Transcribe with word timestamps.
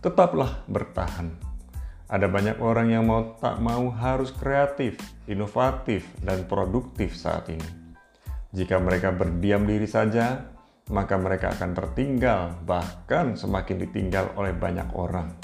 Tetaplah 0.00 0.64
bertahan. 0.64 1.28
Ada 2.08 2.24
banyak 2.24 2.56
orang 2.64 2.88
yang 2.88 3.04
mau 3.04 3.36
tak 3.36 3.60
mau 3.60 3.92
harus 3.92 4.32
kreatif, 4.32 4.96
inovatif, 5.28 6.08
dan 6.24 6.48
produktif 6.48 7.12
saat 7.12 7.52
ini. 7.52 7.68
Jika 8.48 8.80
mereka 8.80 9.12
berdiam 9.12 9.68
diri 9.68 9.84
saja, 9.84 10.48
maka 10.88 11.20
mereka 11.20 11.52
akan 11.52 11.76
tertinggal, 11.76 12.56
bahkan 12.64 13.36
semakin 13.36 13.76
ditinggal 13.84 14.32
oleh 14.40 14.56
banyak 14.56 14.88
orang. 14.96 15.36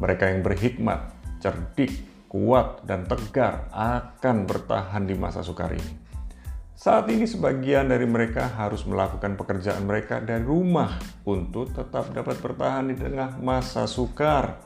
Mereka 0.00 0.32
yang 0.32 0.40
berhikmat, 0.40 1.12
cerdik, 1.44 1.92
kuat, 2.32 2.88
dan 2.88 3.04
tegar 3.04 3.68
akan 3.70 4.48
bertahan 4.48 5.04
di 5.04 5.12
masa 5.12 5.44
sukar 5.44 5.70
ini. 5.76 6.03
Saat 6.74 7.06
ini 7.06 7.22
sebagian 7.22 7.86
dari 7.86 8.02
mereka 8.02 8.50
harus 8.50 8.82
melakukan 8.82 9.38
pekerjaan 9.38 9.86
mereka 9.86 10.18
dari 10.18 10.42
rumah 10.42 10.98
untuk 11.22 11.70
tetap 11.70 12.10
dapat 12.10 12.34
bertahan 12.42 12.90
di 12.90 12.98
tengah 12.98 13.38
masa 13.38 13.86
sukar. 13.86 14.58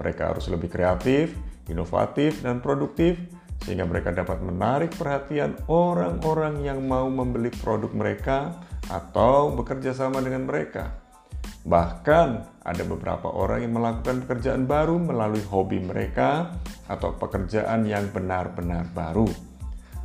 Mereka 0.00 0.32
harus 0.32 0.48
lebih 0.48 0.72
kreatif, 0.72 1.36
inovatif, 1.68 2.40
dan 2.40 2.64
produktif 2.64 3.20
sehingga 3.68 3.84
mereka 3.84 4.16
dapat 4.16 4.40
menarik 4.40 4.96
perhatian 4.96 5.54
orang-orang 5.68 6.64
yang 6.64 6.80
mau 6.88 7.06
membeli 7.12 7.52
produk 7.52 7.92
mereka 7.92 8.56
atau 8.88 9.52
bekerja 9.52 9.92
sama 9.92 10.24
dengan 10.24 10.48
mereka. 10.48 11.04
Bahkan 11.68 12.28
ada 12.64 12.82
beberapa 12.88 13.28
orang 13.28 13.60
yang 13.60 13.76
melakukan 13.76 14.24
pekerjaan 14.24 14.64
baru 14.64 14.96
melalui 14.96 15.44
hobi 15.46 15.84
mereka 15.84 16.58
atau 16.88 17.12
pekerjaan 17.14 17.84
yang 17.84 18.08
benar-benar 18.08 18.88
baru. 18.96 19.51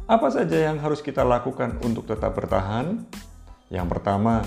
Apa 0.08 0.32
saja 0.32 0.72
yang 0.72 0.80
harus 0.80 1.04
kita 1.04 1.28
lakukan 1.28 1.84
untuk 1.84 2.08
tetap 2.08 2.32
bertahan? 2.32 3.04
Yang 3.68 3.88
pertama, 3.92 4.40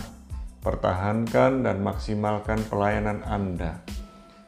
pertahankan 0.64 1.60
dan 1.60 1.84
maksimalkan 1.84 2.64
pelayanan 2.64 3.20
Anda. 3.28 3.84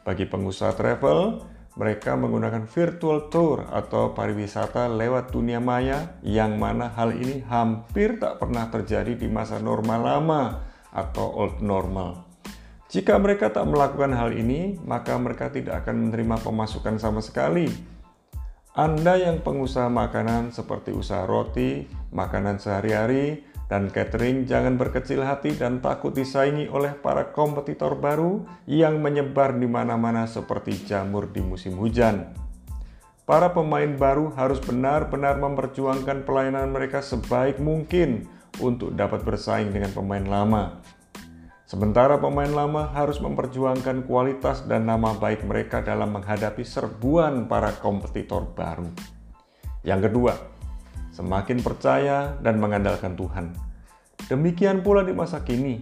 Bagi 0.01 0.25
pengusaha 0.25 0.73
travel, 0.73 1.37
mereka 1.77 2.17
menggunakan 2.17 2.65
virtual 2.65 3.29
tour 3.29 3.61
atau 3.69 4.17
pariwisata 4.17 4.89
lewat 4.89 5.29
dunia 5.29 5.61
maya 5.61 6.17
yang 6.25 6.57
mana 6.57 6.89
hal 6.89 7.13
ini 7.13 7.45
hampir 7.45 8.17
tak 8.17 8.41
pernah 8.41 8.73
terjadi 8.73 9.13
di 9.13 9.29
masa 9.29 9.61
normal 9.61 10.01
lama 10.01 10.65
atau 10.89 11.29
old 11.29 11.61
normal. 11.61 12.25
Jika 12.89 13.21
mereka 13.21 13.53
tak 13.53 13.69
melakukan 13.69 14.17
hal 14.17 14.33
ini, 14.33 14.81
maka 14.81 15.13
mereka 15.21 15.53
tidak 15.53 15.85
akan 15.85 16.09
menerima 16.09 16.41
pemasukan 16.41 16.97
sama 16.97 17.21
sekali. 17.21 17.92
Anda 18.73 19.21
yang 19.21 19.45
pengusaha 19.45 19.85
makanan 19.85 20.49
seperti 20.49 20.97
usaha 20.97 21.29
roti, 21.29 21.85
makanan 22.09 22.57
sehari-hari, 22.57 23.45
dan 23.69 23.93
catering 23.93 24.49
jangan 24.49 24.81
berkecil 24.81 25.21
hati 25.21 25.53
dan 25.53 25.77
takut 25.77 26.09
disaingi 26.09 26.65
oleh 26.65 26.97
para 26.97 27.29
kompetitor 27.29 27.93
baru 27.93 28.41
yang 28.65 28.97
menyebar 28.97 29.53
di 29.53 29.69
mana-mana 29.69 30.25
seperti 30.25 30.89
jamur 30.89 31.29
di 31.29 31.45
musim 31.45 31.77
hujan. 31.77 32.33
Para 33.29 33.53
pemain 33.53 33.93
baru 33.93 34.33
harus 34.33 34.57
benar-benar 34.57 35.37
memperjuangkan 35.37 36.25
pelayanan 36.25 36.73
mereka 36.73 37.05
sebaik 37.05 37.61
mungkin 37.61 38.25
untuk 38.57 38.97
dapat 38.97 39.21
bersaing 39.21 39.69
dengan 39.69 39.93
pemain 39.93 40.25
lama. 40.25 40.81
Sementara 41.73 42.21
pemain 42.21 42.53
lama 42.53 42.93
harus 42.93 43.17
memperjuangkan 43.17 44.05
kualitas 44.05 44.61
dan 44.69 44.85
nama 44.85 45.17
baik 45.17 45.41
mereka 45.41 45.81
dalam 45.81 46.13
menghadapi 46.13 46.61
serbuan 46.61 47.49
para 47.49 47.73
kompetitor 47.81 48.45
baru. 48.45 48.93
Yang 49.81 50.05
kedua, 50.05 50.37
semakin 51.17 51.65
percaya 51.65 52.37
dan 52.45 52.61
mengandalkan 52.61 53.17
Tuhan. 53.17 53.57
Demikian 54.29 54.85
pula 54.85 55.01
di 55.01 55.17
masa 55.17 55.41
kini, 55.41 55.81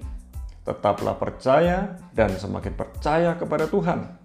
tetaplah 0.63 1.19
percaya 1.19 1.99
dan 2.15 2.39
semakin 2.39 2.71
percaya 2.71 3.35
kepada 3.35 3.67
Tuhan. 3.67 4.15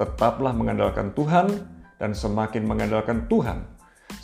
Tetaplah 0.00 0.56
mengandalkan 0.56 1.12
Tuhan 1.12 1.52
dan 2.00 2.16
semakin 2.16 2.64
mengandalkan 2.64 3.28
Tuhan. 3.28 3.68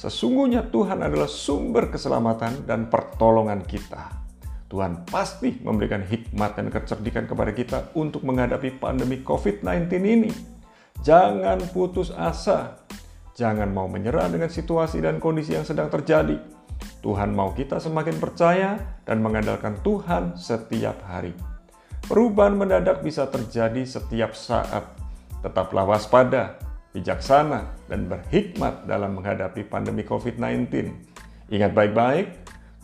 Sesungguhnya 0.01 0.73
Tuhan 0.73 1.05
adalah 1.05 1.29
sumber 1.29 1.93
keselamatan 1.93 2.65
dan 2.65 2.89
pertolongan 2.89 3.61
kita. 3.69 4.26
Tuhan 4.67 5.07
pasti 5.07 5.63
memberikan 5.63 6.03
hikmat 6.03 6.59
dan 6.59 6.69
kecerdikan 6.71 7.31
kepada 7.31 7.55
kita 7.55 7.79
untuk 7.95 8.27
menghadapi 8.27 8.83
pandemi 8.83 9.23
COVID-19 9.23 9.87
ini. 10.03 10.31
Jangan 11.07 11.63
putus 11.71 12.11
asa, 12.11 12.87
Jangan 13.37 13.69
mau 13.69 13.85
menyerah 13.85 14.33
dengan 14.33 14.49
situasi 14.49 15.05
dan 15.05 15.21
kondisi 15.21 15.53
yang 15.53 15.69
sedang 15.69 15.93
terjadi. 15.93 16.41
Tuhan 17.05 17.37
mau 17.37 17.53
kita 17.53 17.77
semakin 17.77 18.17
percaya 18.17 18.81
dan 19.05 19.21
mengandalkan 19.21 19.77
Tuhan 19.85 20.41
setiap 20.41 20.97
hari. 21.05 21.37
Perubahan 22.09 22.57
mendadak 22.57 23.05
bisa 23.05 23.29
terjadi 23.29 23.85
setiap 23.85 24.33
saat. 24.33 24.89
Tetaplah 25.45 25.85
waspada, 25.85 26.57
bijaksana, 26.97 27.77
dan 27.93 28.09
berhikmat 28.09 28.89
dalam 28.89 29.21
menghadapi 29.21 29.69
pandemi 29.69 30.01
COVID-19. 30.01 30.97
Ingat 31.53 31.77
baik-baik, 31.77 32.27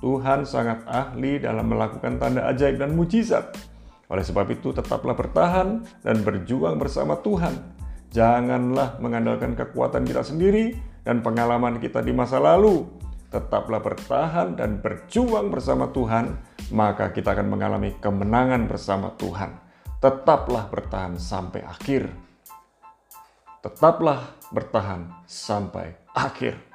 Tuhan 0.02 0.42
sangat 0.42 0.82
ahli 0.90 1.38
dalam 1.38 1.70
melakukan 1.70 2.18
tanda 2.18 2.50
ajaib 2.50 2.82
dan 2.82 2.98
mujizat. 2.98 3.54
Oleh 4.10 4.26
sebab 4.26 4.50
itu, 4.50 4.74
tetaplah 4.74 5.14
bertahan 5.14 5.86
dan 6.02 6.20
berjuang 6.26 6.76
bersama 6.76 7.16
Tuhan 7.22 7.82
Janganlah 8.12 9.00
mengandalkan 9.00 9.56
kekuatan 9.56 10.04
kita 10.04 10.20
sendiri 10.20 10.76
dan 11.00 11.24
pengalaman 11.24 11.80
kita 11.80 12.04
di 12.04 12.12
masa 12.12 12.36
lalu. 12.36 12.84
Tetaplah 13.32 13.80
bertahan 13.80 14.60
dan 14.60 14.84
berjuang 14.84 15.48
bersama 15.48 15.88
Tuhan, 15.88 16.36
maka 16.76 17.08
kita 17.08 17.32
akan 17.32 17.48
mengalami 17.48 17.96
kemenangan 17.96 18.68
bersama 18.68 19.16
Tuhan. 19.16 19.56
Tetaplah 20.04 20.68
bertahan 20.68 21.16
sampai 21.16 21.64
akhir. 21.64 22.12
Tetaplah 23.64 24.36
bertahan 24.52 25.24
sampai 25.24 25.96
akhir. 26.12 26.71